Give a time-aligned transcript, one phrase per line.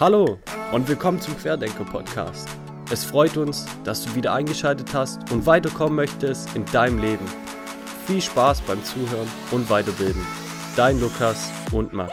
[0.00, 0.38] Hallo
[0.70, 2.48] und willkommen zum Querdenker Podcast.
[2.88, 7.24] Es freut uns, dass du wieder eingeschaltet hast und weiterkommen möchtest in deinem Leben.
[8.06, 10.24] Viel Spaß beim Zuhören und Weiterbilden.
[10.76, 12.12] Dein Lukas und Max.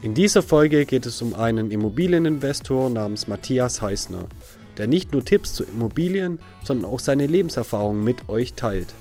[0.00, 4.24] In dieser Folge geht es um einen Immobilieninvestor namens Matthias Heißner,
[4.78, 8.94] der nicht nur Tipps zu Immobilien, sondern auch seine Lebenserfahrungen mit euch teilt.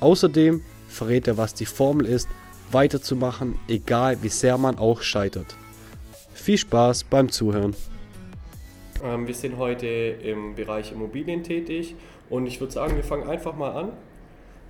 [0.00, 2.28] Außerdem verrät er, was die Formel ist,
[2.70, 5.56] weiterzumachen, egal wie sehr man auch scheitert.
[6.34, 7.74] Viel Spaß beim Zuhören.
[9.02, 11.94] Ähm, wir sind heute im Bereich Immobilien tätig
[12.30, 13.92] und ich würde sagen, wir fangen einfach mal an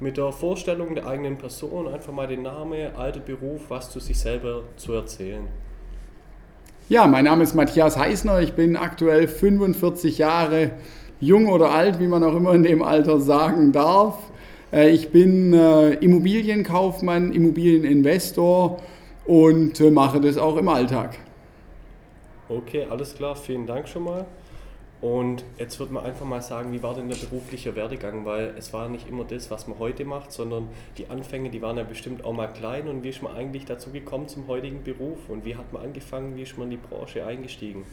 [0.00, 4.18] mit der Vorstellung der eigenen Person, einfach mal den Namen, Alter, Beruf, was zu sich
[4.18, 5.48] selber zu erzählen.
[6.90, 8.42] Ja, mein Name ist Matthias Heißner.
[8.42, 10.72] Ich bin aktuell 45 Jahre
[11.18, 14.18] jung oder alt, wie man auch immer in dem Alter sagen darf.
[14.70, 18.82] Äh, ich bin äh, Immobilienkaufmann, Immobilieninvestor
[19.24, 21.16] und äh, mache das auch im Alltag.
[22.50, 23.34] Okay, alles klar.
[23.34, 24.26] Vielen Dank schon mal.
[25.04, 28.24] Und jetzt wird man einfach mal sagen, wie war denn der berufliche Werdegang?
[28.24, 31.76] Weil es war nicht immer das, was man heute macht, sondern die Anfänge, die waren
[31.76, 32.88] ja bestimmt auch mal klein.
[32.88, 35.18] Und wie ist man eigentlich dazu gekommen zum heutigen Beruf?
[35.28, 37.84] Und wie hat man angefangen, wie ist man in die Branche eingestiegen?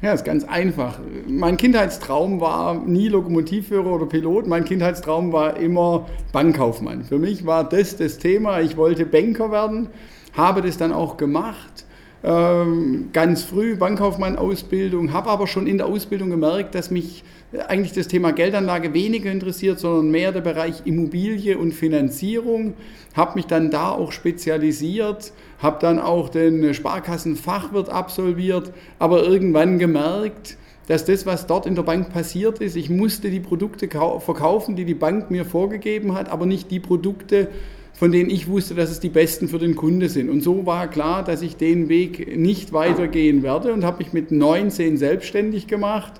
[0.00, 0.98] Ja, ist ganz einfach.
[1.28, 4.46] Mein Kindheitstraum war nie Lokomotivführer oder Pilot.
[4.46, 7.04] Mein Kindheitstraum war immer Bankkaufmann.
[7.04, 8.62] Für mich war das das Thema.
[8.62, 9.90] Ich wollte Banker werden,
[10.32, 11.85] habe das dann auch gemacht
[12.26, 17.22] ganz früh Bankkaufmann-Ausbildung, habe aber schon in der Ausbildung gemerkt, dass mich
[17.68, 22.74] eigentlich das Thema Geldanlage weniger interessiert, sondern mehr der Bereich Immobilie und Finanzierung.
[23.14, 30.56] Habe mich dann da auch spezialisiert, habe dann auch den Sparkassenfachwirt absolviert, aber irgendwann gemerkt,
[30.88, 34.84] dass das, was dort in der Bank passiert ist, ich musste die Produkte verkaufen, die
[34.84, 37.48] die Bank mir vorgegeben hat, aber nicht die Produkte,
[37.96, 40.28] von denen ich wusste, dass es die besten für den Kunde sind.
[40.28, 44.30] Und so war klar, dass ich den Weg nicht weitergehen werde und habe mich mit
[44.30, 46.12] 19 selbstständig gemacht.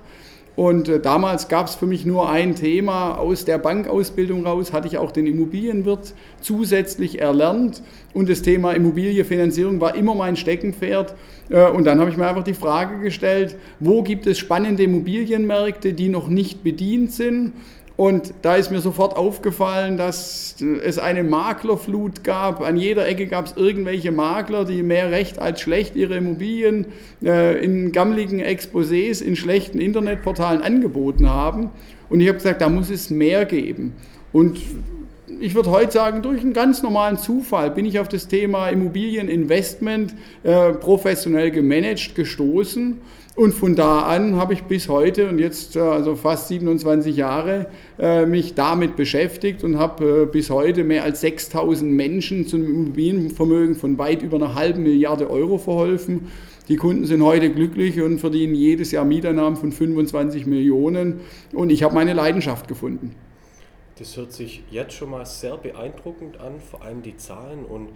[0.55, 3.19] Und äh, damals gab es für mich nur ein Thema.
[3.19, 7.83] Aus der Bankausbildung raus hatte ich auch den Immobilienwirt zusätzlich erlernt.
[8.15, 11.13] Und das Thema Immobilienfinanzierung war immer mein Steckenpferd.
[11.49, 15.93] Äh, und dann habe ich mir einfach die Frage gestellt, wo gibt es spannende Immobilienmärkte,
[15.93, 17.53] die noch nicht bedient sind?
[17.97, 22.61] Und da ist mir sofort aufgefallen, dass es eine Maklerflut gab.
[22.61, 26.85] An jeder Ecke gab es irgendwelche Makler, die mehr recht als schlecht ihre Immobilien
[27.23, 31.71] äh, in gammeligen Exposés, in schlechten Internetportalen angeboten haben.
[32.07, 33.93] Und ich habe gesagt, da muss es mehr geben.
[34.31, 34.59] Und
[35.39, 40.13] ich würde heute sagen, durch einen ganz normalen Zufall bin ich auf das Thema Immobilieninvestment
[40.43, 43.01] äh, professionell gemanagt gestoßen
[43.37, 47.67] und von da an habe ich bis heute und jetzt äh, also fast 27 Jahre
[47.99, 53.75] äh, mich damit beschäftigt und habe äh, bis heute mehr als 6000 Menschen zum Immobilienvermögen
[53.75, 56.31] von weit über einer halben Milliarde Euro verholfen.
[56.67, 61.19] Die Kunden sind heute glücklich und verdienen jedes Jahr Mieteinnahmen von 25 Millionen
[61.53, 63.13] und ich habe meine Leidenschaft gefunden.
[63.99, 67.89] Das hört sich jetzt schon mal sehr beeindruckend an, vor allem die Zahlen und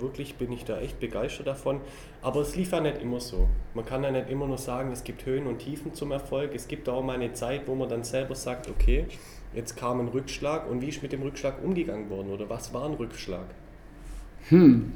[0.00, 1.80] wirklich bin ich da echt begeistert davon.
[2.22, 3.48] Aber es lief ja nicht immer so.
[3.74, 6.54] Man kann ja nicht immer nur sagen, es gibt Höhen und Tiefen zum Erfolg.
[6.54, 9.06] Es gibt auch mal eine Zeit, wo man dann selber sagt, okay,
[9.54, 12.84] jetzt kam ein Rückschlag und wie ist mit dem Rückschlag umgegangen worden oder was war
[12.84, 13.46] ein Rückschlag?
[14.48, 14.92] Hm.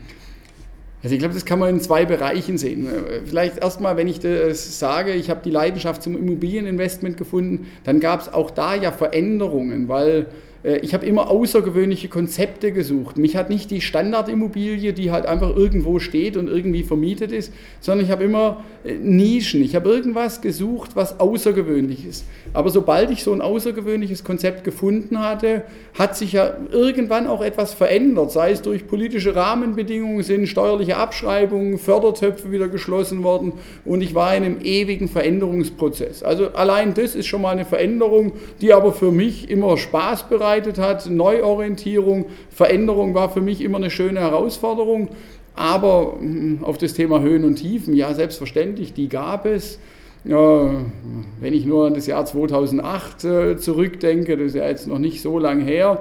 [1.02, 2.88] Also ich glaube, das kann man in zwei Bereichen sehen.
[3.24, 8.20] Vielleicht erstmal, wenn ich das sage, ich habe die Leidenschaft zum Immobilieninvestment gefunden, dann gab
[8.20, 10.26] es auch da ja Veränderungen, weil äh,
[10.64, 13.18] ich habe immer außergewöhnliche Konzepte gesucht.
[13.18, 18.06] Mich hat nicht die Standardimmobilie, die halt einfach irgendwo steht und irgendwie vermietet ist, sondern
[18.06, 19.60] ich habe immer äh, Nischen.
[19.62, 22.26] Ich habe irgendwas gesucht, was außergewöhnlich ist.
[22.52, 25.64] Aber sobald ich so ein außergewöhnliches Konzept gefunden hatte,
[25.98, 31.78] hat sich ja irgendwann auch etwas verändert, sei es durch politische Rahmenbedingungen, sind steuerliche Abschreibungen,
[31.78, 36.22] Fördertöpfe wieder geschlossen worden und ich war in einem ewigen Veränderungsprozess.
[36.22, 40.51] Also allein das ist schon mal eine Veränderung, die aber für mich immer Spaß bereitet
[40.52, 41.08] vorbereitet hat.
[41.08, 45.08] Neuorientierung, Veränderung war für mich immer eine schöne Herausforderung.
[45.54, 49.78] Aber hm, auf das Thema Höhen und Tiefen, ja, selbstverständlich, die gab es.
[50.24, 55.20] Wenn ich nur an das Jahr 2008 äh, zurückdenke, das ist ja jetzt noch nicht
[55.20, 55.98] so lang her,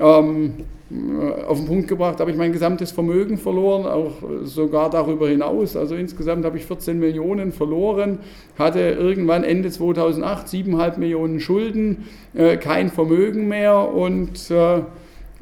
[0.00, 0.54] ähm,
[0.90, 5.76] äh, auf den Punkt gebracht, habe ich mein gesamtes Vermögen verloren, auch sogar darüber hinaus.
[5.76, 8.18] Also insgesamt habe ich 14 Millionen verloren,
[8.58, 14.82] hatte irgendwann Ende 2008 7,5 Millionen Schulden, äh, kein Vermögen mehr und äh,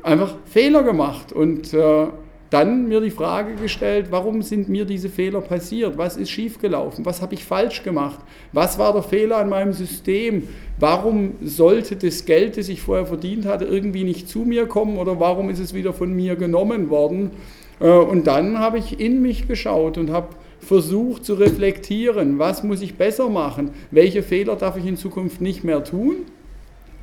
[0.02, 1.32] einfach Fehler gemacht.
[1.32, 1.72] Und
[2.50, 5.98] dann mir die Frage gestellt, warum sind mir diese Fehler passiert?
[5.98, 7.04] Was ist schiefgelaufen?
[7.04, 8.20] Was habe ich falsch gemacht?
[8.52, 10.48] Was war der Fehler an meinem System?
[10.78, 15.20] Warum sollte das Geld, das ich vorher verdient hatte, irgendwie nicht zu mir kommen oder
[15.20, 17.32] warum ist es wieder von mir genommen worden?
[17.80, 20.28] Äh, und dann habe ich in mich geschaut und habe
[20.60, 25.64] versucht zu reflektieren, was muss ich besser machen, welche Fehler darf ich in Zukunft nicht
[25.64, 26.16] mehr tun.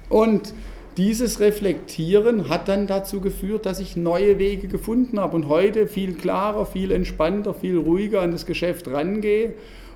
[0.09, 0.53] Und
[0.97, 6.13] dieses Reflektieren hat dann dazu geführt, dass ich neue Wege gefunden habe und heute viel
[6.13, 9.53] klarer, viel entspannter, viel ruhiger an das Geschäft rangehe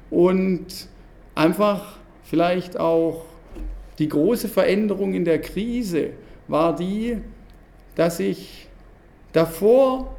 [0.09, 0.65] und
[1.35, 3.25] einfach vielleicht auch
[3.97, 6.11] die große Veränderung in der Krise
[6.47, 7.17] war die,
[7.95, 8.67] dass ich
[9.31, 10.15] davor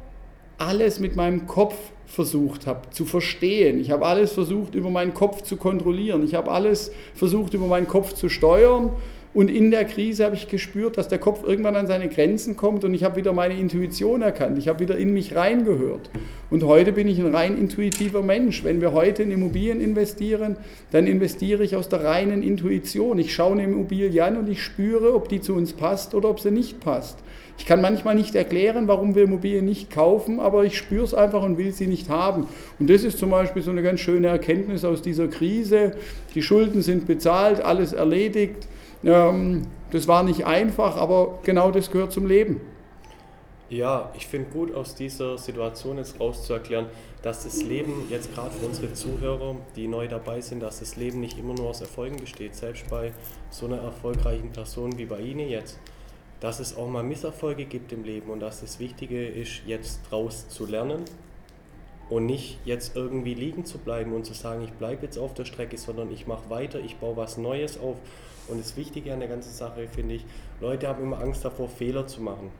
[0.57, 1.75] alles mit meinem Kopf
[2.05, 3.79] versucht habe zu verstehen.
[3.79, 6.23] Ich habe alles versucht über meinen Kopf zu kontrollieren.
[6.23, 8.91] Ich habe alles versucht über meinen Kopf zu steuern
[9.33, 12.83] und in der Krise habe ich gespürt, dass der Kopf irgendwann an seine Grenzen kommt
[12.83, 14.57] und ich habe wieder meine Intuition erkannt.
[14.57, 16.09] Ich habe wieder in mich reingehört.
[16.49, 18.65] Und heute bin ich ein rein intuitiver Mensch.
[18.65, 20.57] Wenn wir heute in Immobilien investieren,
[20.91, 23.19] dann investiere ich aus der reinen Intuition.
[23.19, 26.41] Ich schaue eine Immobilie an und ich spüre, ob die zu uns passt oder ob
[26.41, 27.17] sie nicht passt.
[27.57, 31.43] Ich kann manchmal nicht erklären, warum wir Immobilien nicht kaufen, aber ich spüre es einfach
[31.43, 32.47] und will sie nicht haben.
[32.79, 35.93] Und das ist zum Beispiel so eine ganz schöne Erkenntnis aus dieser Krise.
[36.35, 38.67] Die Schulden sind bezahlt, alles erledigt.
[39.03, 42.61] Ähm, das war nicht einfach, aber genau das gehört zum Leben.
[43.69, 46.87] Ja, ich finde gut aus dieser Situation jetzt rauszuerklären,
[47.21, 51.21] dass das Leben jetzt gerade für unsere Zuhörer, die neu dabei sind, dass das Leben
[51.21, 53.13] nicht immer nur aus Erfolgen besteht, selbst bei
[53.49, 55.79] so einer erfolgreichen Person wie bei Ihnen jetzt,
[56.41, 60.49] dass es auch mal Misserfolge gibt im Leben und dass das Wichtige ist, jetzt draus
[60.49, 61.05] zu lernen
[62.09, 65.45] und nicht jetzt irgendwie liegen zu bleiben und zu sagen, ich bleibe jetzt auf der
[65.45, 67.95] Strecke, sondern ich mache weiter, ich baue was Neues auf
[68.47, 70.25] und das Wichtige an der ganzen Sache finde ich,
[70.59, 72.51] Leute haben immer Angst davor, Fehler zu machen.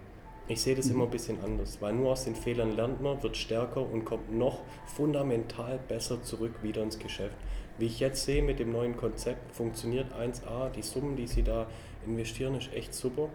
[0.48, 0.96] Ich sehe das mhm.
[0.96, 4.34] immer ein bisschen anders, weil nur aus den Fehlern lernt man, wird stärker und kommt
[4.34, 7.36] noch fundamental besser zurück wieder ins Geschäft.
[7.78, 11.68] Wie ich jetzt sehe mit dem neuen Konzept, funktioniert 1A, die Summen, die Sie da
[12.06, 13.30] investieren, ist echt super.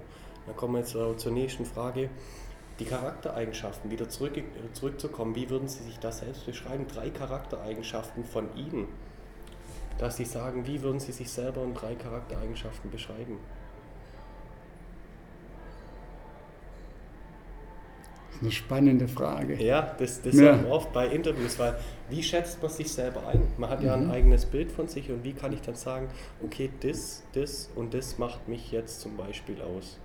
[0.47, 2.11] Dann kommen wir jetzt zur nächsten Frage.
[2.79, 4.35] Die Charaktereigenschaften, wieder zurück,
[4.75, 6.87] zurückzukommen, wie würden Sie sich das selbst beschreiben?
[6.87, 8.87] Drei Charaktereigenschaften von Ihnen,
[9.99, 13.39] dass Sie sagen, wie würden Sie sich selber in drei Charaktereigenschaften beschreiben?
[18.29, 19.63] Das ist eine spannende Frage.
[19.63, 20.55] Ja, das, das ja.
[20.55, 21.77] sagen oft bei Interviews, weil
[22.11, 23.41] wie schätzt man sich selber ein?
[23.57, 24.05] Man hat ja mhm.
[24.05, 26.09] ein eigenes Bild von sich und wie kann ich dann sagen,
[26.45, 29.99] okay, das, das und das macht mich jetzt zum Beispiel aus?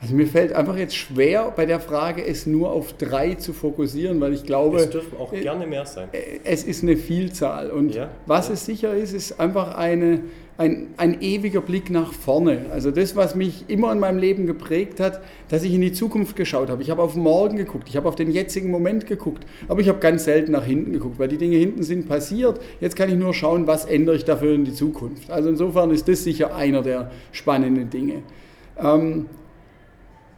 [0.00, 4.20] Also mir fällt einfach jetzt schwer bei der Frage, es nur auf drei zu fokussieren,
[4.20, 4.78] weil ich glaube...
[4.78, 6.08] Es dürfen auch gerne mehr sein.
[6.12, 8.54] Äh, es ist eine Vielzahl und ja, was ja.
[8.54, 10.20] es sicher ist, ist einfach eine,
[10.56, 12.66] ein, ein ewiger Blick nach vorne.
[12.70, 16.36] Also das, was mich immer in meinem Leben geprägt hat, dass ich in die Zukunft
[16.36, 16.80] geschaut habe.
[16.80, 19.98] Ich habe auf morgen geguckt, ich habe auf den jetzigen Moment geguckt, aber ich habe
[19.98, 22.60] ganz selten nach hinten geguckt, weil die Dinge hinten sind passiert.
[22.80, 25.28] Jetzt kann ich nur schauen, was ändere ich dafür in die Zukunft.
[25.28, 28.22] Also insofern ist das sicher einer der spannenden Dinge.
[28.80, 29.26] Ähm,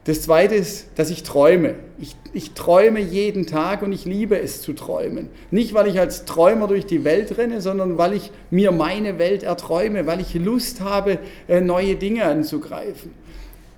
[0.05, 1.75] das Zweite ist, dass ich träume.
[1.99, 5.29] Ich, ich, träume jeden Tag und ich liebe es zu träumen.
[5.51, 9.43] Nicht, weil ich als Träumer durch die Welt renne, sondern weil ich mir meine Welt
[9.43, 11.19] erträume, weil ich Lust habe,
[11.49, 13.13] äh, neue Dinge anzugreifen.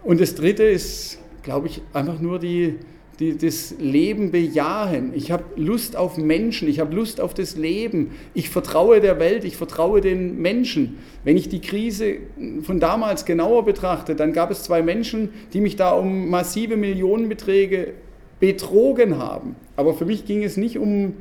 [0.04, 2.78] Und das Dritte ist, glaube ich, einfach nur die,
[3.18, 5.12] die, das Leben bejahen.
[5.14, 8.12] Ich habe Lust auf Menschen, ich habe Lust auf das Leben.
[8.34, 10.98] Ich vertraue der Welt, ich vertraue den Menschen.
[11.24, 12.16] Wenn ich die Krise
[12.62, 17.92] von damals genauer betrachte, dann gab es zwei Menschen, die mich da um massive Millionenbeträge
[18.40, 19.56] betrogen haben.
[19.76, 21.14] Aber für mich ging es nicht um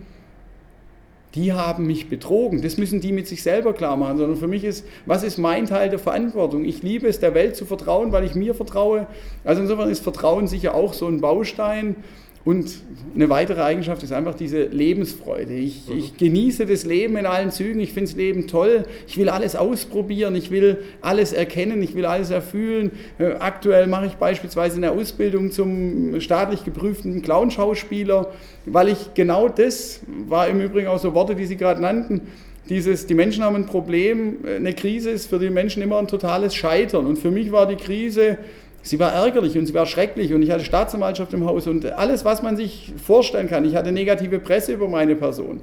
[1.36, 2.62] die haben mich betrogen.
[2.62, 5.66] Das müssen die mit sich selber klar machen, sondern für mich ist, was ist mein
[5.66, 6.66] Teil der Verantwortung?
[6.66, 9.08] Ich liebe es, der Welt zu vertrauen, weil ich mir vertraue.
[9.44, 11.96] Also insofern ist Vertrauen sicher auch so ein Baustein.
[12.44, 12.74] Und
[13.14, 15.54] eine weitere Eigenschaft ist einfach diese Lebensfreude.
[15.54, 15.98] Ich, mhm.
[15.98, 17.80] ich genieße das Leben in allen Zügen.
[17.80, 18.86] Ich finde das Leben toll.
[19.08, 20.36] Ich will alles ausprobieren.
[20.36, 21.84] Ich will alles erkennen.
[21.84, 22.92] Ich will alles erfühlen.
[23.20, 28.32] Äh, aktuell mache ich beispielsweise eine Ausbildung zum staatlich geprüften Clownschauspieler,
[28.66, 32.22] weil ich genau das, war im Übrigen auch so Worte, die Sie gerade nannten,
[32.70, 36.56] dieses, die Menschen haben ein Problem, eine Krise ist für die Menschen immer ein totales
[36.56, 37.06] Scheitern.
[37.06, 38.38] Und für mich war die Krise
[38.84, 42.26] Sie war ärgerlich und sie war schrecklich und ich hatte Staatsanwaltschaft im Haus und alles,
[42.26, 43.64] was man sich vorstellen kann.
[43.66, 45.62] Ich hatte negative Presse über meine Person.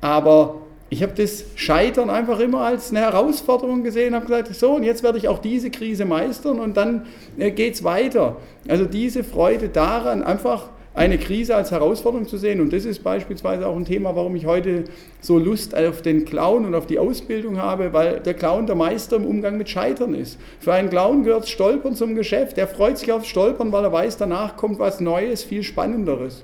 [0.00, 0.56] Aber
[0.90, 5.02] ich habe das Scheitern einfach immer als eine Herausforderung gesehen, habe gesagt, so und jetzt
[5.02, 7.06] werde ich auch diese Krise meistern und dann
[7.38, 8.36] äh, geht es weiter.
[8.68, 12.60] Also diese Freude daran, einfach eine Krise als Herausforderung zu sehen.
[12.60, 14.84] Und das ist beispielsweise auch ein Thema, warum ich heute
[15.20, 19.16] so Lust auf den Clown und auf die Ausbildung habe, weil der Clown der Meister
[19.16, 20.38] im Umgang mit Scheitern ist.
[20.58, 22.56] Für einen Clown gehört Stolpern zum Geschäft.
[22.56, 26.42] Der freut sich aufs Stolpern, weil er weiß, danach kommt was Neues, viel Spannenderes.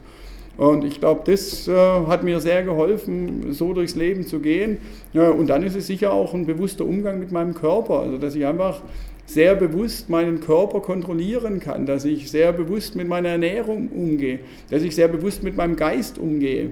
[0.57, 4.79] Und ich glaube, das äh, hat mir sehr geholfen, so durchs Leben zu gehen.
[5.13, 8.01] Ja, und dann ist es sicher auch ein bewusster Umgang mit meinem Körper.
[8.01, 8.81] Also, dass ich einfach
[9.27, 14.39] sehr bewusst meinen Körper kontrollieren kann, dass ich sehr bewusst mit meiner Ernährung umgehe,
[14.71, 16.71] dass ich sehr bewusst mit meinem Geist umgehe.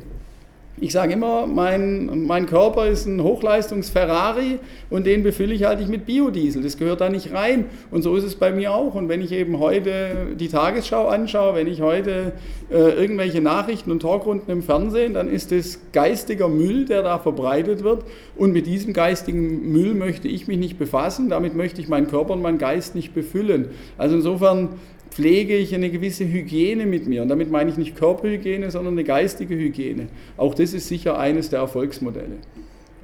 [0.80, 4.58] Ich sage immer, mein, mein Körper ist ein Hochleistungs-Ferrari
[4.90, 6.64] und den befülle ich halt mit Biodiesel.
[6.64, 7.66] Das gehört da nicht rein.
[7.92, 8.96] Und so ist es bei mir auch.
[8.96, 12.32] Und wenn ich eben heute die Tagesschau anschaue, wenn ich heute
[12.72, 17.84] äh, irgendwelche Nachrichten und Talkrunden im Fernsehen, dann ist das geistiger Müll, der da verbreitet
[17.84, 18.02] wird.
[18.34, 21.28] Und mit diesem geistigen Müll möchte ich mich nicht befassen.
[21.28, 23.68] Damit möchte ich meinen Körper und meinen Geist nicht befüllen.
[23.96, 24.70] Also insofern
[25.14, 27.22] pflege ich eine gewisse Hygiene mit mir.
[27.22, 30.08] Und damit meine ich nicht Körperhygiene, sondern eine geistige Hygiene.
[30.36, 32.38] Auch das ist sicher eines der Erfolgsmodelle.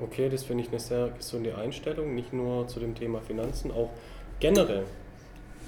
[0.00, 3.90] Okay, das finde ich eine sehr gesunde Einstellung, nicht nur zu dem Thema Finanzen, auch
[4.40, 4.84] generell.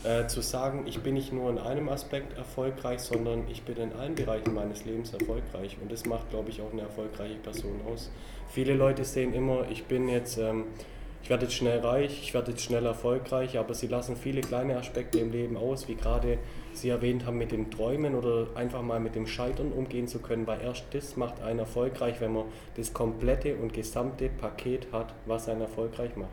[0.04, 3.92] Äh, zu sagen, ich bin nicht nur in einem Aspekt erfolgreich, sondern ich bin in
[3.92, 5.76] allen Bereichen meines Lebens erfolgreich.
[5.80, 8.10] Und das macht, glaube ich, auch eine erfolgreiche Person aus.
[8.48, 10.64] Viele Leute sehen immer, ich bin jetzt ähm,
[11.22, 14.76] ich werde jetzt schnell reich, ich werde jetzt schnell erfolgreich, aber sie lassen viele kleine
[14.76, 16.38] Aspekte im Leben aus, wie gerade
[16.74, 20.46] Sie erwähnt haben, mit dem Träumen oder einfach mal mit dem Scheitern umgehen zu können,
[20.46, 22.44] weil erst das macht einen erfolgreich, wenn man
[22.76, 26.30] das komplette und gesamte Paket hat, was einen erfolgreich macht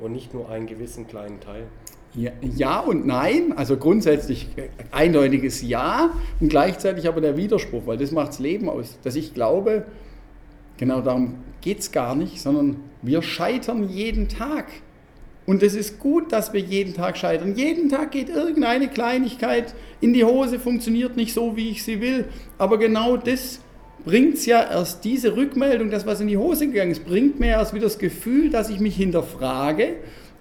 [0.00, 1.68] und nicht nur einen gewissen kleinen Teil.
[2.14, 4.48] Ja, ja, und nein, also grundsätzlich
[4.90, 9.34] eindeutiges Ja und gleichzeitig aber der Widerspruch, weil das macht das Leben aus, dass ich
[9.34, 9.84] glaube,
[10.78, 12.76] Genau darum geht es gar nicht, sondern
[13.06, 14.66] wir scheitern jeden Tag.
[15.46, 17.54] Und es ist gut, dass wir jeden Tag scheitern.
[17.54, 22.24] Jeden Tag geht irgendeine Kleinigkeit in die Hose, funktioniert nicht so, wie ich sie will.
[22.58, 23.60] Aber genau das
[24.04, 27.50] bringt es ja erst, diese Rückmeldung, das, was in die Hose gegangen ist, bringt mir
[27.50, 29.94] erst wieder das Gefühl, dass ich mich hinterfrage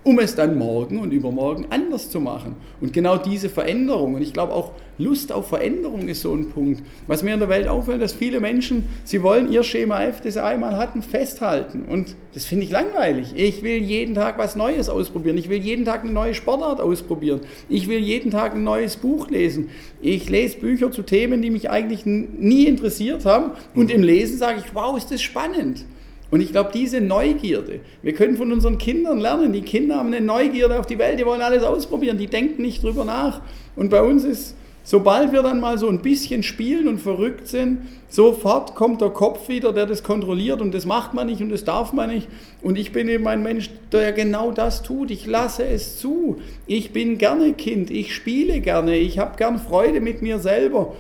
[0.06, 2.56] um es dann morgen und übermorgen anders zu machen.
[2.80, 6.84] Und genau diese Veränderung, und ich glaube auch Lust auf Veränderung ist so ein Punkt.
[7.08, 10.36] Was mir in der Welt auffällt, dass viele Menschen, sie wollen ihr Schema F, das
[10.36, 11.86] sie einmal hatten, festhalten.
[11.90, 13.34] Und das finde ich langweilig.
[13.36, 15.38] Ich will jeden Tag was Neues ausprobieren.
[15.40, 17.42] Ich will jeden Tag eine neue Sportart ausprobieren.
[17.68, 19.70] Ich will jeden Tag ein neues Buch lesen.
[20.02, 23.52] Ich lese Bücher zu Themen, die mich eigentlich nie interessiert haben.
[23.74, 25.84] Und im Lesen sage ich, wow, ist das spannend.
[26.32, 29.54] Und ich glaube, diese Neugierde, wir können von unseren Kindern lernen.
[29.54, 32.84] Die Kinder haben eine Neugierde auf die Welt, die wollen alles ausprobieren, die denken nicht
[32.84, 33.42] drüber nach.
[33.76, 37.80] Und bei uns ist, sobald wir dann mal so ein bisschen spielen und verrückt sind,
[38.10, 41.64] sofort kommt der Kopf wieder, der das kontrolliert und das macht man nicht und das
[41.64, 42.28] darf man nicht.
[42.62, 45.12] Und ich bin eben ein Mensch, der genau das tut.
[45.12, 46.38] Ich lasse es zu.
[46.66, 50.94] Ich bin gerne Kind, ich spiele gerne, ich habe gern Freude mit mir selber.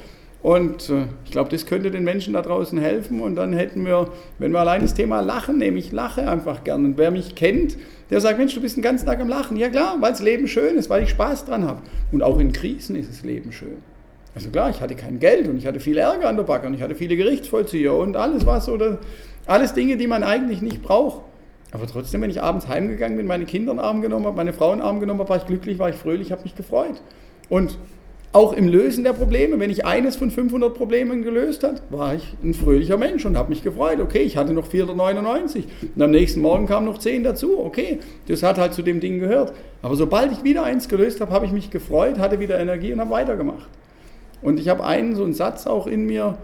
[0.45, 3.19] Und äh, ich glaube, das könnte den Menschen da draußen helfen.
[3.19, 6.85] Und dann hätten wir, wenn wir allein das Thema Lachen nehmen, ich lache einfach gern.
[6.85, 7.77] Und wer mich kennt,
[8.11, 9.57] der sagt, Mensch, du bist den ganzen Tag am Lachen.
[9.57, 11.81] Ja klar, weil das Leben schön ist, weil ich Spaß dran habe.
[12.11, 13.77] Und auch in Krisen ist das Leben schön.
[14.35, 16.75] Also klar, ich hatte kein Geld und ich hatte viel Ärger an der Backe und
[16.75, 18.99] ich hatte viele Gerichtsvollzieher und alles was oder
[19.47, 21.23] alles Dinge, die man eigentlich nicht braucht.
[21.71, 24.53] Aber trotzdem, wenn ich abends heimgegangen bin, meine Kinder in den Arm genommen habe, meine
[24.53, 27.01] Frau in den Arm genommen habe, war ich glücklich, war ich fröhlich, habe mich gefreut.
[27.49, 27.79] Und
[28.35, 32.35] auch im Lösen der Probleme, wenn ich eines von 500 Problemen gelöst habe, war ich
[32.43, 34.01] ein fröhlicher Mensch und habe mich gefreut.
[34.01, 35.65] Okay, ich hatte noch 499
[35.95, 37.57] und am nächsten Morgen kamen noch 10 dazu.
[37.59, 39.53] Okay, das hat halt zu dem Ding gehört.
[39.81, 42.99] Aber sobald ich wieder eins gelöst habe, habe ich mich gefreut, hatte wieder Energie und
[42.99, 43.69] habe weitergemacht.
[44.41, 46.37] Und ich habe einen so einen Satz auch in mir,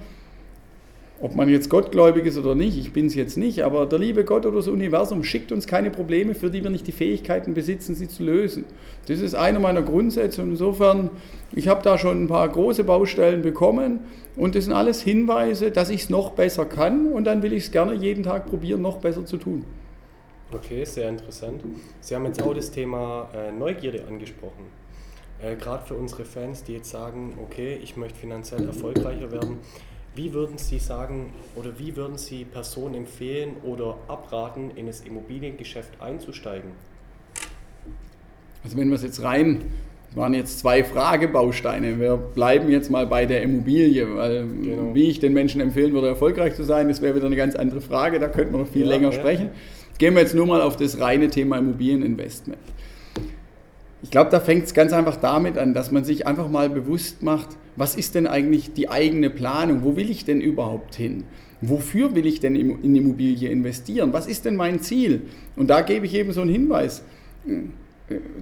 [1.22, 4.26] ob man jetzt gottgläubig ist oder nicht, ich bin es jetzt nicht, aber der liebe
[4.26, 7.94] Gott oder das Universum schickt uns keine Probleme, für die wir nicht die Fähigkeiten besitzen,
[7.94, 8.66] sie zu lösen.
[9.08, 11.12] Das ist einer meiner Grundsätze und insofern,
[11.54, 14.00] ich habe da schon ein paar große Baustellen bekommen
[14.36, 17.66] und das sind alles Hinweise, dass ich es noch besser kann und dann will ich
[17.66, 19.64] es gerne jeden Tag probieren, noch besser zu tun.
[20.52, 21.62] Okay, sehr interessant.
[22.02, 24.66] Sie haben jetzt auch das Thema äh, Neugierde angesprochen.
[25.42, 29.60] Äh, Gerade für unsere Fans, die jetzt sagen, okay, ich möchte finanziell erfolgreicher werden
[30.16, 36.02] wie würden Sie sagen oder wie würden Sie Personen empfehlen oder abraten, in das Immobiliengeschäft
[36.02, 36.72] einzusteigen?
[38.64, 39.64] Also wenn wir es jetzt rein,
[40.14, 42.00] waren jetzt zwei Fragebausteine.
[42.00, 44.94] Wir bleiben jetzt mal bei der Immobilie, weil genau.
[44.94, 47.80] wie ich den Menschen empfehlen würde, erfolgreich zu sein, das wäre wieder eine ganz andere
[47.80, 49.14] Frage, da könnten wir noch viel ja, länger ja.
[49.14, 49.50] sprechen.
[49.98, 52.60] Gehen wir jetzt nur mal auf das reine Thema Immobilieninvestment.
[54.04, 57.22] Ich glaube, da fängt es ganz einfach damit an, dass man sich einfach mal bewusst
[57.22, 59.84] macht, was ist denn eigentlich die eigene Planung?
[59.84, 61.24] Wo will ich denn überhaupt hin?
[61.62, 64.14] Wofür will ich denn in Immobilie investieren?
[64.14, 65.22] Was ist denn mein Ziel?
[65.56, 67.04] Und da gebe ich eben so einen Hinweis.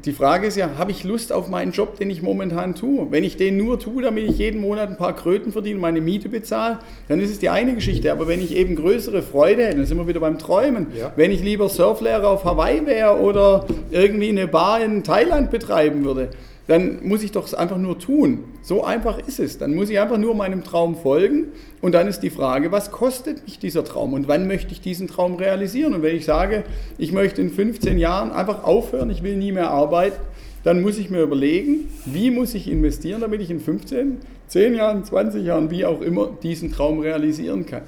[0.06, 3.12] die Frage ist ja, habe ich Lust auf meinen Job, den ich momentan tue?
[3.12, 6.02] Wenn ich den nur tue, damit ich jeden Monat ein paar Kröten verdiene und meine
[6.02, 8.12] Miete bezahle, dann ist es die eine Geschichte.
[8.12, 10.88] Aber wenn ich eben größere Freude hätte, dann sind wir wieder beim Träumen.
[10.98, 11.12] Ja.
[11.16, 16.30] Wenn ich lieber Surflehrer auf Hawaii wäre oder irgendwie eine Bar in Thailand betreiben würde,
[16.70, 18.44] dann muss ich doch einfach nur tun.
[18.62, 19.58] So einfach ist es.
[19.58, 21.48] Dann muss ich einfach nur meinem Traum folgen
[21.82, 25.08] und dann ist die Frage, was kostet mich dieser Traum und wann möchte ich diesen
[25.08, 25.96] Traum realisieren?
[25.96, 26.64] Und wenn ich sage,
[27.00, 30.22] ich möchte in 15 Jahren einfach aufhören, ich will nie mehr arbeiten,
[30.64, 35.04] dann muss ich mir überlegen, wie muss ich investieren, damit ich in 15, 10 Jahren,
[35.04, 37.82] 20 Jahren, wie auch immer, diesen Traum realisieren kann.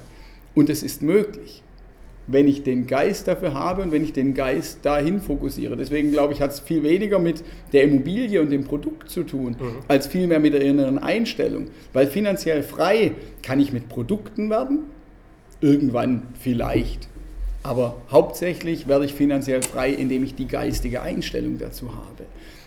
[0.56, 1.62] Und es ist möglich
[2.32, 5.76] wenn ich den Geist dafür habe und wenn ich den Geist dahin fokussiere.
[5.76, 9.56] Deswegen glaube ich, hat es viel weniger mit der Immobilie und dem Produkt zu tun,
[9.58, 9.76] mhm.
[9.88, 11.68] als vielmehr mit der inneren Einstellung.
[11.92, 13.12] Weil finanziell frei
[13.42, 14.80] kann ich mit Produkten werden,
[15.60, 17.08] irgendwann vielleicht.
[17.62, 22.24] Aber hauptsächlich werde ich finanziell frei, indem ich die geistige Einstellung dazu habe.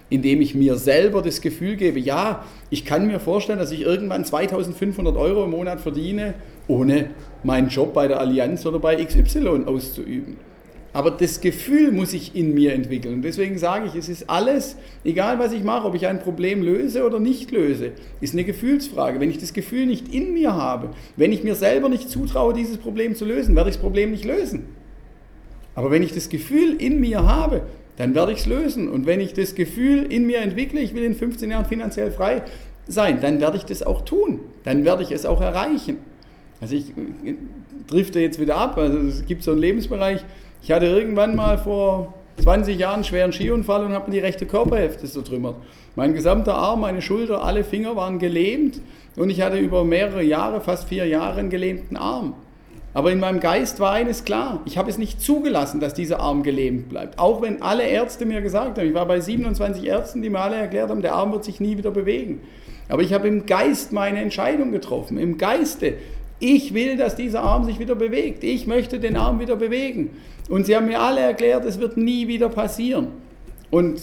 [0.10, 4.24] Indem ich mir selber das Gefühl gebe, ja, ich kann mir vorstellen, dass ich irgendwann
[4.24, 6.36] 2500 Euro im Monat verdiene,
[6.68, 7.10] ohne
[7.44, 10.38] meinen Job bei der Allianz oder bei XY auszuüben.
[10.96, 13.16] Aber das Gefühl muss ich in mir entwickeln.
[13.16, 16.64] Und deswegen sage ich, es ist alles, egal was ich mache, ob ich ein Problem
[16.64, 17.92] löse oder nicht löse,
[18.22, 19.20] ist eine Gefühlsfrage.
[19.20, 22.78] Wenn ich das Gefühl nicht in mir habe, wenn ich mir selber nicht zutraue, dieses
[22.78, 24.68] Problem zu lösen, werde ich das Problem nicht lösen.
[25.76, 27.64] Aber wenn ich das Gefühl in mir habe,
[27.98, 28.88] dann werde ich es lösen.
[28.88, 32.44] Und wenn ich das Gefühl in mir entwickle, ich will in 15 Jahren finanziell frei
[32.88, 34.40] sein, dann werde ich das auch tun.
[34.64, 35.98] Dann werde ich es auch erreichen.
[36.62, 36.94] Also ich
[37.88, 38.78] drifte jetzt wieder ab.
[38.78, 40.24] Also es gibt so einen Lebensbereich.
[40.62, 44.46] Ich hatte irgendwann mal vor 20 Jahren einen schweren Skiunfall und habe mir die rechte
[44.46, 45.56] Körperhälfte zertrümmert.
[45.96, 48.82] Mein gesamter Arm, meine Schulter, alle Finger waren gelähmt
[49.16, 52.34] und ich hatte über mehrere Jahre, fast vier Jahre, einen gelähmten Arm.
[52.94, 56.44] Aber in meinem Geist war eines klar, ich habe es nicht zugelassen, dass dieser Arm
[56.44, 57.20] gelähmt bleibt.
[57.20, 60.56] Auch wenn alle Ärzte mir gesagt haben, ich war bei 27 Ärzten, die mir alle
[60.56, 62.42] erklärt haben, der Arm wird sich nie wieder bewegen.
[62.88, 65.18] Aber ich habe im Geist meine Entscheidung getroffen.
[65.18, 65.96] Im Geiste
[66.40, 68.44] ich will, dass dieser Arm sich wieder bewegt.
[68.44, 70.12] Ich möchte den Arm wieder bewegen.
[70.50, 73.08] Und sie haben mir alle erklärt, es wird nie wieder passieren.
[73.72, 74.02] Und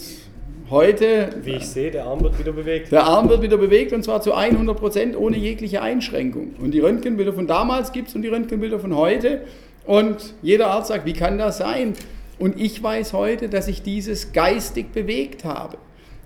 [0.69, 1.29] heute.
[1.43, 2.91] Wie ich sehe, der Arm wird wieder bewegt.
[2.91, 6.55] Der Arm wird wieder bewegt und zwar zu 100 Prozent ohne jegliche Einschränkung.
[6.59, 9.41] Und die Röntgenbilder von damals gibt es und die Röntgenbilder von heute.
[9.85, 11.93] Und jeder Arzt sagt, wie kann das sein?
[12.39, 15.77] Und ich weiß heute, dass ich dieses geistig bewegt habe.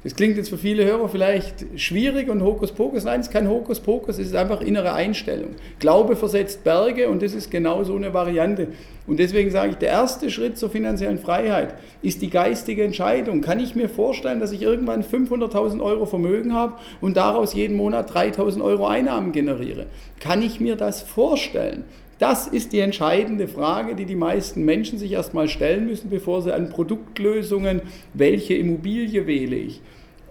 [0.03, 3.03] Das klingt jetzt für viele Hörer vielleicht schwierig und Hokuspokus.
[3.03, 5.55] Nein, es ist kein Hokuspokus, es ist einfach innere Einstellung.
[5.79, 8.67] Glaube versetzt Berge und das ist genau so eine Variante.
[9.07, 13.41] Und deswegen sage ich, der erste Schritt zur finanziellen Freiheit ist die geistige Entscheidung.
[13.41, 18.11] Kann ich mir vorstellen, dass ich irgendwann 500.000 Euro Vermögen habe und daraus jeden Monat
[18.11, 19.87] 3.000 Euro Einnahmen generiere?
[20.19, 21.85] Kann ich mir das vorstellen?
[22.19, 26.53] Das ist die entscheidende Frage, die die meisten Menschen sich erstmal stellen müssen, bevor sie
[26.53, 27.81] an Produktlösungen,
[28.13, 29.81] welche Immobilie wähle ich.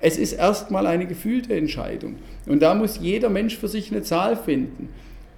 [0.00, 2.16] Es ist erstmal eine gefühlte Entscheidung.
[2.46, 4.90] Und da muss jeder Mensch für sich eine Zahl finden.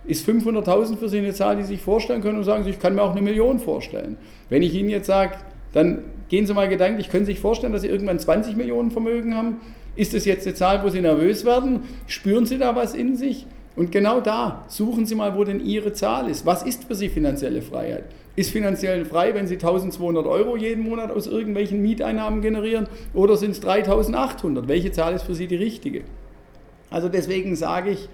[0.05, 2.81] Ist 500.000 für Sie eine Zahl, die Sie sich vorstellen können und sagen Sie, ich
[2.81, 4.17] kann mir auch eine Million vorstellen.
[4.49, 5.37] Wenn ich Ihnen jetzt sage,
[5.73, 9.37] dann gehen Sie mal gedanklich, können Sie sich vorstellen, dass Sie irgendwann 20 Millionen Vermögen
[9.37, 9.61] haben?
[9.97, 11.81] Ist das jetzt eine Zahl, wo Sie nervös werden?
[12.07, 13.47] Spüren Sie da was in sich?
[13.77, 16.47] Und genau da suchen Sie mal, wo denn Ihre Zahl ist.
[16.47, 18.05] Was ist für Sie finanzielle Freiheit?
[18.39, 23.51] Ist finanziell frei, wenn Sie 1200 Euro jeden Monat aus irgendwelchen Mieteinnahmen generieren oder sind
[23.51, 24.69] es 3800?
[24.69, 26.03] Welche Zahl ist für Sie die richtige?
[26.89, 28.09] Also deswegen sage ich,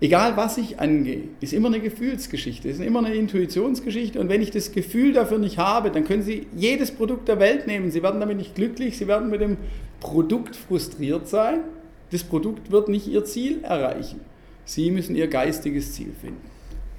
[0.00, 4.18] egal was ich angehe, ist immer eine Gefühlsgeschichte, ist immer eine Intuitionsgeschichte.
[4.18, 7.66] Und wenn ich das Gefühl dafür nicht habe, dann können Sie jedes Produkt der Welt
[7.66, 7.90] nehmen.
[7.90, 9.58] Sie werden damit nicht glücklich, Sie werden mit dem
[10.00, 11.64] Produkt frustriert sein.
[12.12, 14.20] Das Produkt wird nicht Ihr Ziel erreichen.
[14.64, 16.57] Sie müssen Ihr geistiges Ziel finden.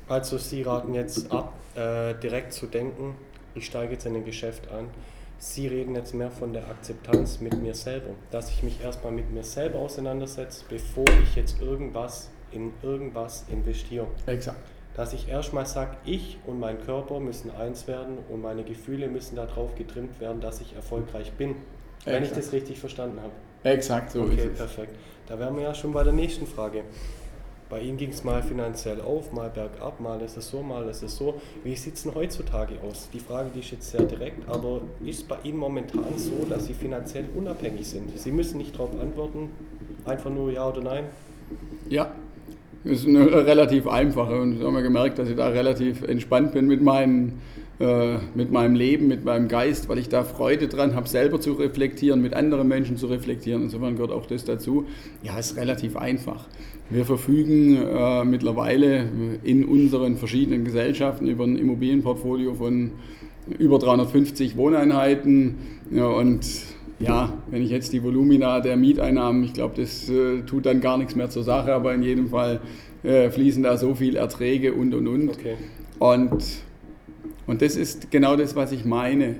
[0.09, 3.15] Also Sie raten jetzt ab, äh, direkt zu denken,
[3.53, 4.89] ich steige jetzt in ein Geschäft ein.
[5.37, 9.31] Sie reden jetzt mehr von der Akzeptanz mit mir selber, dass ich mich erstmal mit
[9.31, 14.07] mir selber auseinandersetze, bevor ich jetzt irgendwas in irgendwas investiere.
[14.25, 14.57] Exakt.
[14.95, 19.35] Dass ich erstmal sage, ich und mein Körper müssen eins werden und meine Gefühle müssen
[19.35, 21.51] darauf getrimmt werden, dass ich erfolgreich bin.
[21.51, 22.05] Exakt.
[22.05, 23.31] Wenn ich das richtig verstanden habe.
[23.63, 24.57] Exakt, so okay, ist es.
[24.57, 24.95] perfekt.
[25.27, 26.83] Da wären wir ja schon bei der nächsten Frage.
[27.69, 31.03] Bei Ihnen ging es mal finanziell auf, mal bergab, mal ist es so, mal ist
[31.03, 31.39] es so.
[31.63, 33.09] Wie sieht es denn heutzutage aus?
[33.13, 36.73] Die Frage, die ist jetzt sehr direkt, aber ist bei Ihnen momentan so, dass Sie
[36.73, 38.17] finanziell unabhängig sind?
[38.17, 39.51] Sie müssen nicht darauf antworten,
[40.03, 41.03] einfach nur ja oder nein?
[41.89, 42.11] Ja,
[42.83, 46.65] das ist eine relativ einfache und ich habe gemerkt, dass ich da relativ entspannt bin
[46.65, 47.39] mit meinen
[47.79, 51.53] äh, mit meinem Leben, mit meinem Geist, weil ich da Freude dran habe, selber zu
[51.53, 53.63] reflektieren, mit anderen Menschen zu reflektieren.
[53.63, 54.85] Insofern gehört auch das dazu.
[55.23, 56.47] Ja, ist relativ einfach.
[56.89, 59.07] Wir verfügen äh, mittlerweile
[59.43, 62.91] in unseren verschiedenen Gesellschaften über ein Immobilienportfolio von
[63.57, 65.55] über 350 Wohneinheiten
[65.91, 66.45] ja, und
[66.99, 70.97] ja, wenn ich jetzt die Volumina der Mieteinnahmen, ich glaube, das äh, tut dann gar
[70.97, 72.59] nichts mehr zur Sache, aber in jedem Fall
[73.03, 75.29] äh, fließen da so viel Erträge und und und.
[75.29, 75.55] Okay.
[75.99, 76.43] Und,
[77.49, 79.37] und das ist genau das, was ich meine.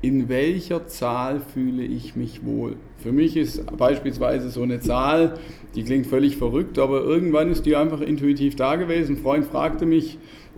[0.00, 2.76] In welcher Zahl fühle ich mich wohl?
[2.96, 5.34] Für mich ist beispielsweise so eine Zahl,
[5.74, 9.16] die klingt völlig verrückt, aber irgendwann ist die einfach intuitiv da gewesen.
[9.16, 10.16] Ein Freund fragte mich,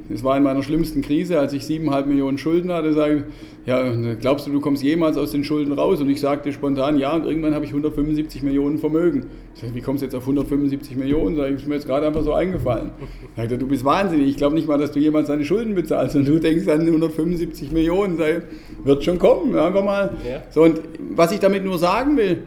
[0.08, 3.24] das war in meiner schlimmsten Krise, als ich siebeneinhalb Millionen Schulden hatte, sage
[3.66, 3.82] ja,
[4.20, 5.98] glaubst du, du kommst jemals aus den Schulden raus?
[6.00, 9.26] Und ich sagte spontan, ja, und irgendwann habe ich 175 Millionen Vermögen.
[9.54, 11.36] Ich sage, wie kommst du jetzt auf 175 Millionen?
[11.36, 12.90] Sag ich, ist mir jetzt gerade einfach so eingefallen.
[13.36, 16.14] Sagt er, du bist wahnsinnig, ich glaube nicht mal, dass du jemals deine Schulden bezahlst
[16.14, 18.18] und du denkst an 175 Millionen.
[18.18, 20.10] Sag ich, wird schon kommen, einfach mal.
[20.28, 20.42] Ja.
[20.50, 20.80] So, und
[21.16, 22.42] was ich damit nur sagen will,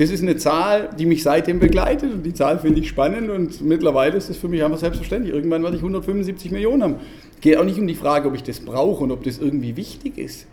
[0.00, 3.60] das ist eine Zahl, die mich seitdem begleitet und die Zahl finde ich spannend und
[3.60, 5.34] mittlerweile ist es für mich einfach selbstverständlich.
[5.34, 6.94] Irgendwann werde ich 175 Millionen haben.
[7.34, 9.76] Es geht auch nicht um die Frage, ob ich das brauche und ob das irgendwie
[9.76, 10.46] wichtig ist.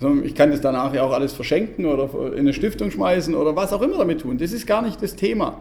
[0.00, 3.54] Sondern ich kann das danach ja auch alles verschenken oder in eine Stiftung schmeißen oder
[3.54, 4.38] was auch immer damit tun.
[4.38, 5.60] Das ist gar nicht das Thema.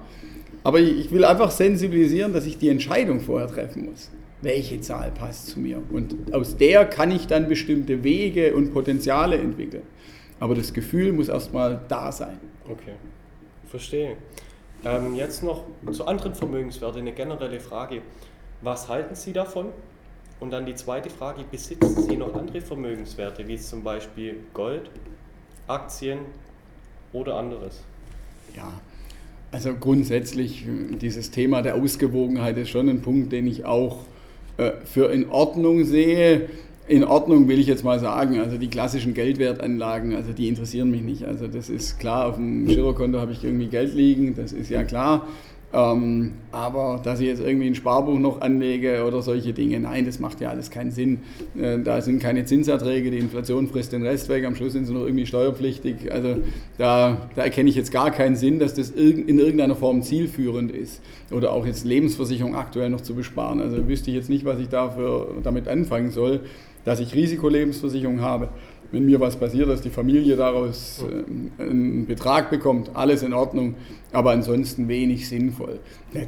[0.64, 4.10] Aber ich will einfach sensibilisieren, dass ich die Entscheidung vorher treffen muss.
[4.42, 5.84] Welche Zahl passt zu mir?
[5.92, 9.84] Und aus der kann ich dann bestimmte Wege und Potenziale entwickeln.
[10.40, 12.38] Aber das Gefühl muss erstmal da sein.
[12.70, 12.94] Okay.
[13.68, 14.18] Verstehe.
[14.86, 18.02] Ähm, jetzt noch zu anderen Vermögenswerten eine generelle Frage.
[18.62, 19.68] Was halten Sie davon?
[20.40, 24.90] Und dann die zweite Frage, besitzen Sie noch andere Vermögenswerte, wie zum Beispiel Gold,
[25.68, 26.20] Aktien
[27.14, 27.82] oder anderes?
[28.56, 28.74] Ja,
[29.52, 30.66] also grundsätzlich
[31.00, 34.00] dieses Thema der Ausgewogenheit ist schon ein Punkt, den ich auch
[34.58, 36.50] äh, für in Ordnung sehe
[36.88, 38.40] in Ordnung, will ich jetzt mal sagen.
[38.40, 41.26] Also die klassischen Geldwertanlagen, also die interessieren mich nicht.
[41.26, 44.84] Also das ist klar, auf dem Girokonto habe ich irgendwie Geld liegen, das ist ja
[44.84, 45.28] klar.
[45.76, 50.20] Ähm, aber dass ich jetzt irgendwie ein Sparbuch noch anlege oder solche Dinge, nein, das
[50.20, 51.22] macht ja alles keinen Sinn.
[51.60, 54.94] Äh, da sind keine Zinserträge, die Inflation frisst den Rest weg, am Schluss sind sie
[54.94, 56.12] noch irgendwie steuerpflichtig.
[56.12, 56.38] Also
[56.78, 61.02] da, da erkenne ich jetzt gar keinen Sinn, dass das in irgendeiner Form zielführend ist.
[61.32, 63.60] Oder auch jetzt Lebensversicherung aktuell noch zu besparen.
[63.60, 66.42] Also wüsste ich jetzt nicht, was ich dafür damit anfangen soll
[66.86, 68.50] dass ich Risikolebensversicherung habe.
[68.94, 73.74] Wenn mir was passiert, dass die Familie daraus äh, einen Betrag bekommt, alles in Ordnung,
[74.12, 75.80] aber ansonsten wenig sinnvoll.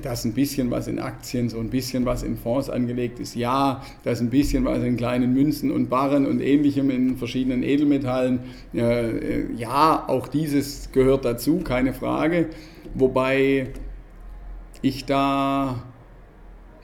[0.02, 3.84] Dass ein bisschen was in Aktien, so ein bisschen was in Fonds angelegt ist, ja.
[4.04, 8.40] Dass ein bisschen was in kleinen Münzen und Barren und ähnlichem in verschiedenen Edelmetallen,
[8.74, 12.50] äh, ja, auch dieses gehört dazu, keine Frage.
[12.96, 13.68] Wobei
[14.82, 15.84] ich da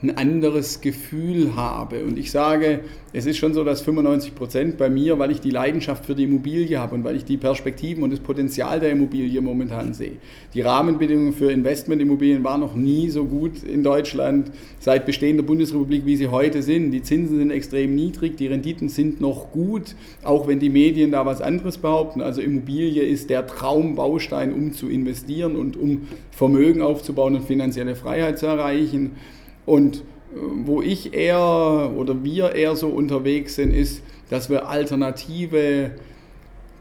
[0.02, 2.04] ein anderes Gefühl habe.
[2.04, 2.80] Und ich sage,
[3.12, 6.24] es ist schon so, dass 95 Prozent bei mir, weil ich die Leidenschaft für die
[6.24, 10.16] Immobilie habe und weil ich die Perspektiven und das Potenzial der Immobilie momentan sehe.
[10.54, 16.04] Die Rahmenbedingungen für Investmentimmobilien waren noch nie so gut in Deutschland seit Bestehen der Bundesrepublik,
[16.04, 16.90] wie sie heute sind.
[16.90, 21.26] Die Zinsen sind extrem niedrig, die Renditen sind noch gut, auch wenn die Medien da
[21.26, 22.22] was anderes behaupten.
[22.22, 28.38] Also Immobilie ist der Traumbaustein, um zu investieren und um Vermögen aufzubauen und finanzielle Freiheit
[28.38, 29.12] zu erreichen.
[29.66, 30.00] Und äh,
[30.64, 35.92] wo ich eher oder wir eher so unterwegs sind, ist, dass wir alternative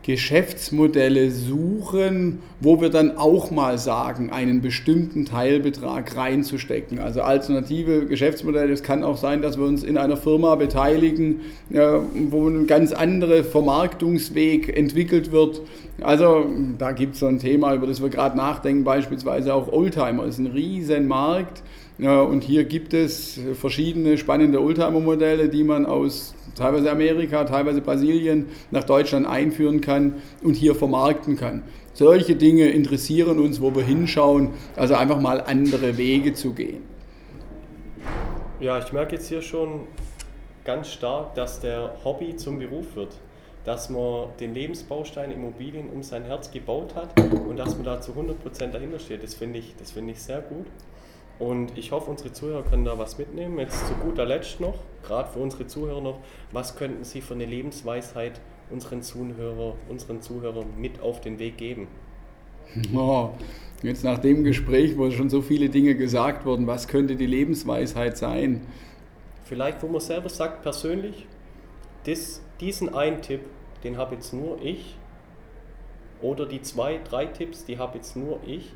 [0.04, 6.98] Geschäftsmodelle suchen, wo wir dann auch mal sagen, einen bestimmten Teilbetrag reinzustecken.
[6.98, 12.48] Also alternative Geschäftsmodelle, es kann auch sein, dass wir uns in einer Firma beteiligen, wo
[12.48, 15.62] ein ganz anderer Vermarktungsweg entwickelt wird.
[16.02, 16.48] Also
[16.80, 20.40] da gibt es so ein Thema, über das wir gerade nachdenken, beispielsweise auch Oldtimer, ist
[20.40, 21.62] ein riesen Markt
[22.00, 28.84] und hier gibt es verschiedene spannende Oldtimer-Modelle, die man aus teilweise Amerika, teilweise Brasilien nach
[28.84, 31.64] Deutschland einführen kann und hier vermarkten kann.
[31.94, 36.84] Solche Dinge interessieren uns, wo wir hinschauen, also einfach mal andere Wege zu gehen.
[38.60, 39.82] Ja, ich merke jetzt hier schon
[40.64, 43.16] ganz stark, dass der Hobby zum Beruf wird.
[43.64, 47.10] Dass man den Lebensbaustein Immobilien um sein Herz gebaut hat
[47.48, 49.22] und dass man da zu 100% dahinter steht.
[49.22, 50.66] Das finde ich, find ich sehr gut.
[51.42, 53.58] Und ich hoffe, unsere Zuhörer können da was mitnehmen.
[53.58, 56.20] Jetzt zu guter Letzt noch, gerade für unsere Zuhörer noch,
[56.52, 61.88] was könnten Sie für eine Lebensweisheit unseren Zuhörer, unseren Zuhörern mit auf den Weg geben?
[62.96, 63.32] Oh,
[63.82, 68.18] jetzt nach dem Gespräch, wo schon so viele Dinge gesagt wurden, was könnte die Lebensweisheit
[68.18, 68.62] sein?
[69.44, 71.26] Vielleicht, wo man selber sagt, persönlich,
[72.06, 73.42] das, diesen einen Tipp,
[73.84, 74.96] den habe jetzt nur ich.
[76.22, 78.74] Oder die zwei, drei Tipps, die habe jetzt nur ich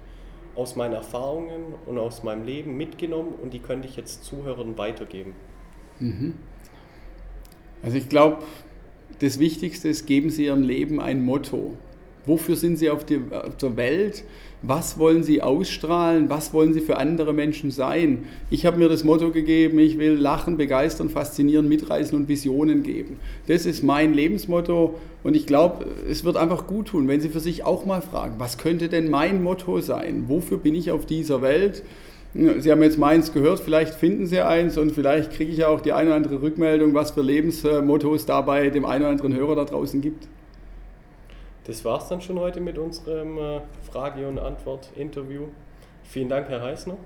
[0.55, 5.33] aus meinen Erfahrungen und aus meinem Leben mitgenommen und die könnte ich jetzt Zuhörern weitergeben.
[5.99, 6.33] Mhm.
[7.83, 8.43] Also ich glaube,
[9.19, 11.77] das Wichtigste ist, geben Sie Ihrem Leben ein Motto.
[12.25, 14.23] Wofür sind Sie auf, die, auf der Welt?
[14.61, 16.29] Was wollen Sie ausstrahlen?
[16.29, 18.23] Was wollen Sie für andere Menschen sein?
[18.49, 23.17] Ich habe mir das Motto gegeben, ich will lachen, begeistern, faszinieren, mitreißen und Visionen geben.
[23.47, 27.39] Das ist mein Lebensmotto und ich glaube, es wird einfach gut tun, wenn Sie für
[27.39, 30.25] sich auch mal fragen, was könnte denn mein Motto sein?
[30.27, 31.83] Wofür bin ich auf dieser Welt?
[32.33, 35.93] Sie haben jetzt meins gehört, vielleicht finden Sie eins und vielleicht kriege ich auch die
[35.93, 40.01] eine oder andere Rückmeldung, was für Lebensmottos dabei dem einen oder anderen Hörer da draußen
[40.01, 40.27] gibt.
[41.65, 45.47] Das war es dann schon heute mit unserem äh, Frage- und Antwort-Interview.
[46.04, 46.97] Vielen Dank, Herr Heißner.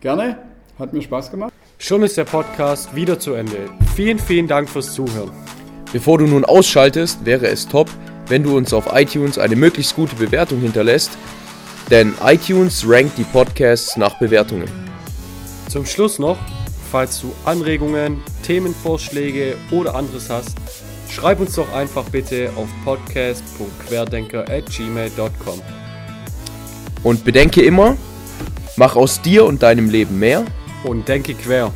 [0.00, 0.38] Gerne,
[0.78, 1.52] hat mir Spaß gemacht.
[1.78, 3.68] Schon ist der Podcast wieder zu Ende.
[3.94, 5.32] Vielen, vielen Dank fürs Zuhören.
[5.92, 7.88] Bevor du nun ausschaltest, wäre es top,
[8.28, 11.16] wenn du uns auf iTunes eine möglichst gute Bewertung hinterlässt
[11.90, 14.68] denn iTunes rankt die Podcasts nach Bewertungen.
[15.68, 16.36] Zum Schluss noch,
[16.90, 20.56] falls du Anregungen, Themenvorschläge oder anderes hast,
[21.16, 25.62] schreib uns doch einfach bitte auf podcast.querdenker@gmail.com.
[27.02, 27.96] Und bedenke immer,
[28.76, 30.44] mach aus dir und deinem Leben mehr
[30.84, 31.72] und denke quer.